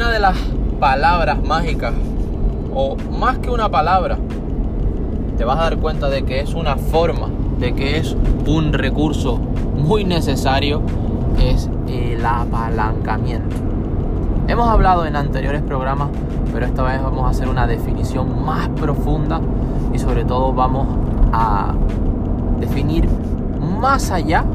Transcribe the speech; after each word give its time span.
una 0.00 0.08
de 0.08 0.18
las 0.18 0.38
palabras 0.80 1.42
mágicas, 1.44 1.92
o 2.74 2.96
más 2.96 3.36
que 3.36 3.50
una 3.50 3.68
palabra, 3.68 4.16
te 5.36 5.44
vas 5.44 5.58
a 5.58 5.64
dar 5.64 5.76
cuenta 5.76 6.08
de 6.08 6.24
que 6.24 6.40
es 6.40 6.54
una 6.54 6.76
forma, 6.76 7.28
de 7.58 7.74
que 7.74 7.98
es 7.98 8.16
un 8.46 8.72
recurso 8.72 9.36
muy 9.36 10.04
necesario, 10.04 10.80
es 11.38 11.68
el 11.86 12.24
apalancamiento. 12.24 13.54
Hemos 14.48 14.70
hablado 14.70 15.04
en 15.04 15.16
anteriores 15.16 15.60
programas, 15.60 16.08
pero 16.50 16.64
esta 16.64 16.82
vez 16.82 17.02
vamos 17.02 17.26
a 17.26 17.28
hacer 17.28 17.50
una 17.50 17.66
definición 17.66 18.42
más 18.42 18.70
profunda 18.70 19.38
y 19.92 19.98
sobre 19.98 20.24
todo 20.24 20.54
vamos 20.54 20.88
a 21.30 21.74
definir 22.58 23.06
más 23.78 24.10
allá 24.10 24.46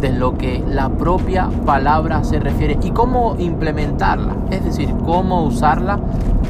de 0.00 0.12
lo 0.12 0.36
que 0.36 0.62
la 0.66 0.88
propia 0.88 1.48
palabra 1.64 2.24
se 2.24 2.40
refiere 2.40 2.78
y 2.82 2.90
cómo 2.90 3.36
implementarla, 3.38 4.34
es 4.50 4.64
decir, 4.64 4.92
cómo 5.04 5.44
usarla 5.44 5.98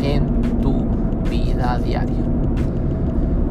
en 0.02 0.60
tu 0.62 0.86
vida 1.28 1.78
diaria. 1.78 2.16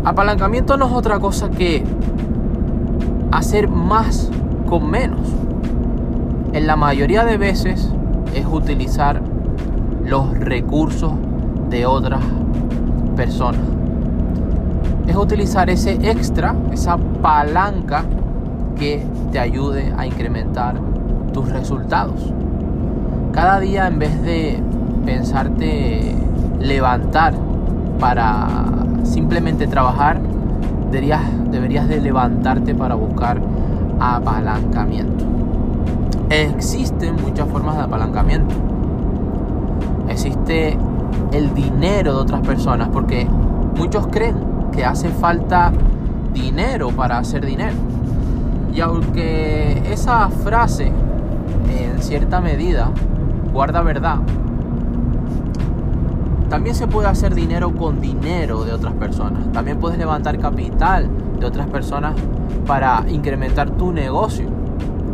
Apalancamiento 0.03 0.77
no 0.77 0.87
es 0.87 0.93
otra 0.93 1.19
cosa 1.19 1.49
que 1.49 1.83
hacer 3.31 3.67
más 3.67 4.31
con 4.67 4.89
menos. 4.89 5.19
En 6.53 6.65
la 6.65 6.75
mayoría 6.75 7.23
de 7.23 7.37
veces 7.37 7.91
es 8.33 8.45
utilizar 8.45 9.21
los 10.03 10.37
recursos 10.39 11.11
de 11.69 11.85
otras 11.85 12.21
personas. 13.15 13.61
Es 15.07 15.15
utilizar 15.15 15.69
ese 15.69 15.93
extra, 16.09 16.55
esa 16.71 16.97
palanca 17.21 18.03
que 18.75 19.05
te 19.31 19.39
ayude 19.39 19.93
a 19.97 20.05
incrementar 20.05 20.75
tus 21.33 21.49
resultados. 21.49 22.33
Cada 23.31 23.59
día 23.59 23.87
en 23.87 23.99
vez 23.99 24.21
de 24.21 24.61
pensarte 25.05 26.15
levantar 26.59 27.33
para 27.99 28.47
simplemente 29.03 29.67
trabajar, 29.67 30.19
deberías, 30.91 31.21
deberías 31.49 31.87
de 31.87 32.01
levantarte 32.01 32.75
para 32.75 32.95
buscar 32.95 33.41
apalancamiento. 33.99 35.25
Existen 36.29 37.15
muchas 37.21 37.47
formas 37.49 37.77
de 37.77 37.83
apalancamiento. 37.83 38.55
Existe 40.09 40.77
el 41.31 41.53
dinero 41.53 42.15
de 42.15 42.19
otras 42.21 42.41
personas 42.41 42.89
porque 42.89 43.27
muchos 43.77 44.07
creen 44.07 44.35
que 44.71 44.85
hace 44.85 45.09
falta 45.09 45.71
dinero 46.33 46.89
para 46.89 47.17
hacer 47.17 47.45
dinero. 47.45 47.75
Y 48.73 48.81
aunque 48.81 49.81
esa 49.91 50.29
frase 50.29 50.91
en 51.69 52.01
cierta 52.01 52.39
medida 52.41 52.89
guarda 53.51 53.81
verdad, 53.81 54.19
también 56.49 56.75
se 56.75 56.87
puede 56.87 57.07
hacer 57.07 57.33
dinero 57.33 57.73
con 57.73 58.01
dinero 58.01 58.63
de 58.63 58.73
otras 58.73 58.93
personas. 58.95 59.51
También 59.53 59.79
puedes 59.79 59.97
levantar 59.97 60.37
capital 60.37 61.09
de 61.39 61.45
otras 61.45 61.67
personas 61.67 62.13
para 62.67 63.03
incrementar 63.07 63.69
tu 63.71 63.91
negocio 63.91 64.47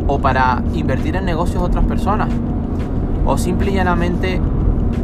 o 0.08 0.18
para 0.18 0.62
invertir 0.74 1.16
en 1.16 1.24
negocios 1.24 1.62
de 1.62 1.66
otras 1.66 1.84
personas 1.84 2.28
o 3.24 3.36
simple 3.38 3.70
y 3.70 3.74
llanamente 3.74 4.40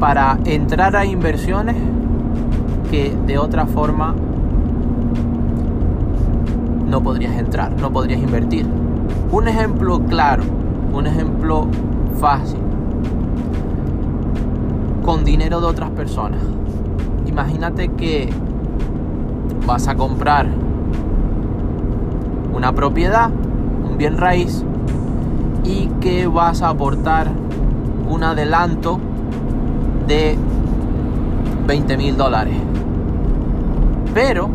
para 0.00 0.38
entrar 0.44 0.96
a 0.96 1.04
inversiones 1.04 1.76
que 2.90 3.16
de 3.26 3.38
otra 3.38 3.66
forma 3.66 4.14
no 6.94 7.02
podrías 7.02 7.36
entrar, 7.36 7.72
no 7.80 7.92
podrías 7.92 8.20
invertir. 8.20 8.64
Un 9.32 9.48
ejemplo 9.48 9.98
claro, 10.04 10.44
un 10.92 11.08
ejemplo 11.08 11.66
fácil, 12.20 12.60
con 15.04 15.24
dinero 15.24 15.60
de 15.60 15.66
otras 15.66 15.90
personas. 15.90 16.38
Imagínate 17.26 17.88
que 17.88 18.32
vas 19.66 19.88
a 19.88 19.96
comprar 19.96 20.46
una 22.54 22.72
propiedad, 22.72 23.28
un 23.28 23.98
bien 23.98 24.16
raíz, 24.16 24.64
y 25.64 25.88
que 26.00 26.28
vas 26.28 26.62
a 26.62 26.68
aportar 26.68 27.26
un 28.08 28.22
adelanto 28.22 29.00
de 30.06 30.38
20 31.66 31.96
mil 31.96 32.16
dólares. 32.16 32.54
Pero, 34.14 34.48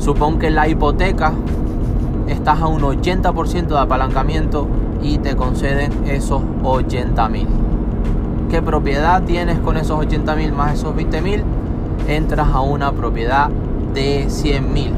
supón 0.00 0.38
que 0.38 0.50
la 0.50 0.66
hipoteca 0.66 1.32
estás 2.26 2.60
a 2.60 2.66
un 2.66 2.80
80% 2.80 3.66
de 3.66 3.78
apalancamiento 3.78 4.66
y 5.02 5.18
te 5.18 5.36
conceden 5.36 5.92
esos 6.06 6.42
80 6.64 7.28
mil. 7.28 7.46
¿Qué 8.50 8.62
propiedad 8.62 9.22
tienes 9.22 9.58
con 9.58 9.76
esos 9.76 9.98
80 9.98 10.34
mil 10.36 10.52
más 10.52 10.74
esos 10.74 10.94
20 10.94 11.20
mil? 11.20 11.44
Entras 12.08 12.48
a 12.48 12.60
una 12.60 12.92
propiedad 12.92 13.48
de 13.94 14.26
100 14.28 14.72
mil. 14.72 14.92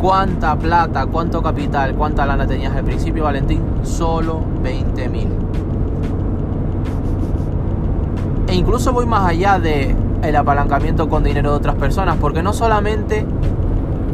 ¿Cuánta 0.00 0.56
plata, 0.56 1.06
cuánto 1.06 1.42
capital, 1.42 1.94
cuánta 1.94 2.26
lana 2.26 2.46
tenías 2.46 2.74
al 2.74 2.84
principio, 2.84 3.24
Valentín? 3.24 3.62
Solo 3.84 4.40
20 4.62 5.08
mil. 5.08 5.28
E 8.48 8.54
incluso 8.54 8.92
voy 8.92 9.06
más 9.06 9.26
allá 9.26 9.58
de 9.58 9.96
el 10.22 10.36
apalancamiento 10.36 11.08
con 11.08 11.22
dinero 11.24 11.52
de 11.52 11.56
otras 11.56 11.76
personas, 11.76 12.16
porque 12.20 12.42
no 12.42 12.52
solamente 12.52 13.24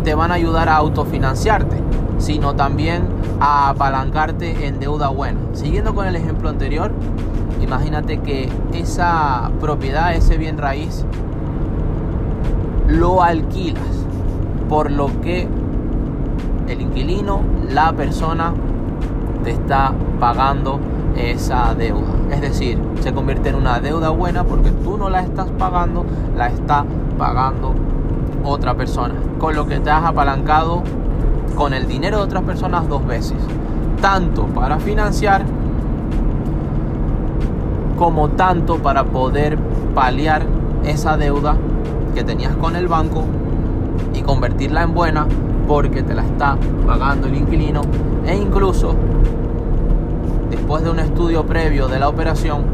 te 0.02 0.14
van 0.14 0.30
a 0.30 0.34
ayudar 0.34 0.68
a 0.68 0.76
autofinanciarte, 0.76 1.76
sino 2.18 2.54
también 2.54 3.02
a 3.40 3.70
apalancarte 3.70 4.66
en 4.66 4.80
deuda 4.80 5.08
buena. 5.08 5.40
Siguiendo 5.52 5.94
con 5.94 6.06
el 6.06 6.16
ejemplo 6.16 6.48
anterior, 6.48 6.92
imagínate 7.62 8.18
que 8.20 8.48
esa 8.72 9.50
propiedad, 9.60 10.14
ese 10.14 10.36
bien 10.36 10.58
raíz, 10.58 11.04
lo 12.86 13.22
alquilas, 13.22 13.82
por 14.68 14.90
lo 14.90 15.20
que 15.20 15.48
el 16.68 16.80
inquilino, 16.80 17.42
la 17.68 17.92
persona, 17.92 18.52
te 19.44 19.50
está 19.50 19.92
pagando 20.18 20.78
esa 21.16 21.74
deuda. 21.74 22.14
Es 22.30 22.40
decir, 22.40 22.78
se 23.00 23.12
convierte 23.12 23.48
en 23.48 23.56
una 23.56 23.80
deuda 23.80 24.10
buena 24.10 24.44
porque 24.44 24.70
tú 24.70 24.96
no 24.96 25.08
la 25.10 25.22
estás 25.22 25.48
pagando, 25.58 26.04
la 26.36 26.48
está 26.48 26.84
pagando 27.18 27.74
otra 28.44 28.74
persona. 28.74 29.14
Con 29.38 29.54
lo 29.54 29.66
que 29.66 29.80
te 29.80 29.90
has 29.90 30.04
apalancado 30.04 30.82
con 31.54 31.74
el 31.74 31.86
dinero 31.86 32.18
de 32.18 32.24
otras 32.24 32.42
personas 32.42 32.88
dos 32.88 33.06
veces. 33.06 33.36
Tanto 34.00 34.46
para 34.46 34.78
financiar 34.78 35.44
como 37.98 38.30
tanto 38.30 38.78
para 38.78 39.04
poder 39.04 39.58
paliar 39.94 40.46
esa 40.84 41.18
deuda 41.18 41.56
que 42.14 42.24
tenías 42.24 42.56
con 42.56 42.76
el 42.76 42.88
banco 42.88 43.24
y 44.14 44.22
convertirla 44.22 44.82
en 44.82 44.94
buena 44.94 45.26
porque 45.68 46.02
te 46.02 46.14
la 46.14 46.22
está 46.22 46.56
pagando 46.86 47.28
el 47.28 47.36
inquilino 47.36 47.82
e 48.26 48.34
incluso 48.34 48.94
después 50.50 50.82
de 50.82 50.90
un 50.90 50.98
estudio 50.98 51.44
previo 51.44 51.88
de 51.88 51.98
la 51.98 52.08
operación 52.08 52.64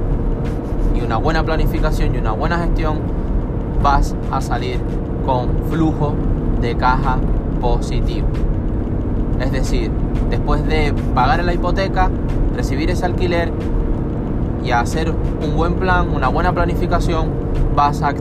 y 0.95 1.03
una 1.03 1.17
buena 1.17 1.43
planificación 1.43 2.15
y 2.15 2.19
una 2.19 2.33
buena 2.33 2.59
gestión 2.59 3.01
vas 3.83 4.15
a 4.31 4.41
salir 4.41 4.81
con 5.27 5.49
flujo 5.69 6.15
de 6.61 6.77
caja 6.77 7.19
positivo. 7.61 8.29
Es 9.41 9.53
decir, 9.53 9.91
después 10.31 10.67
de 10.67 10.95
pagar 11.15 11.45
la 11.45 11.53
hipoteca, 11.53 12.09
recibir 12.55 12.91
ese 12.91 13.05
alquiler 13.05 13.53
y 14.65 14.71
hacer 14.71 15.13
un 15.13 15.57
buen 15.57 15.75
plan, 15.75 16.15
una 16.15 16.29
buena 16.29 16.53
planificación, 16.53 17.29
vas 17.75 18.03
a, 18.03 18.15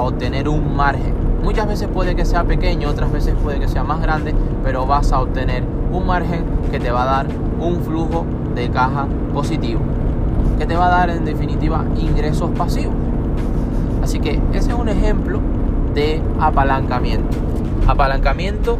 obtener 0.00 0.48
un 0.48 0.74
margen. 0.74 1.14
Muchas 1.42 1.66
veces 1.66 1.88
puede 1.92 2.14
que 2.14 2.24
sea 2.24 2.44
pequeño, 2.44 2.88
otras 2.88 3.12
veces 3.12 3.34
puede 3.42 3.58
que 3.58 3.68
sea 3.68 3.82
más 3.82 4.00
grande, 4.00 4.32
pero 4.62 4.86
vas 4.86 5.12
a 5.12 5.20
obtener 5.20 5.64
un 5.92 6.06
margen 6.06 6.44
que 6.70 6.78
te 6.78 6.90
va 6.90 7.02
a 7.02 7.06
dar 7.06 7.26
un 7.60 7.82
flujo 7.82 8.24
de 8.54 8.70
caja 8.70 9.06
positivo, 9.34 9.80
que 10.58 10.66
te 10.66 10.76
va 10.76 10.86
a 10.86 10.90
dar 10.90 11.10
en 11.10 11.24
definitiva 11.24 11.84
ingresos 11.96 12.50
pasivos. 12.56 12.94
Así 14.02 14.20
que 14.20 14.40
ese 14.52 14.70
es 14.70 14.78
un 14.78 14.88
ejemplo 14.88 15.40
de 15.94 16.20
apalancamiento. 16.40 17.36
Apalancamiento 17.86 18.78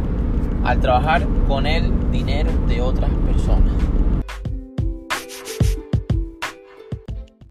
al 0.63 0.79
trabajar 0.79 1.25
con 1.47 1.65
el 1.65 1.91
dinero 2.11 2.51
de 2.67 2.81
otras 2.81 3.11
personas. 3.25 3.73